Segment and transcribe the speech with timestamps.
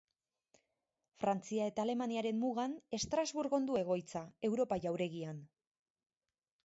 [1.23, 5.47] Frantzia eta Alemaniaren mugan, Estrasburgon du egoitza, Europa Jauregian.